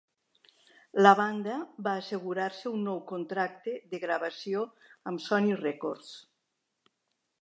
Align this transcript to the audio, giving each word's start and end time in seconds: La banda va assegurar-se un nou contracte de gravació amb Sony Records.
La 1.05 1.11
banda 1.19 1.57
va 1.87 1.93
assegurar-se 1.99 2.73
un 2.77 2.81
nou 2.87 3.03
contracte 3.11 3.77
de 3.95 4.01
gravació 4.07 4.65
amb 5.13 5.25
Sony 5.27 5.53
Records. 5.61 6.11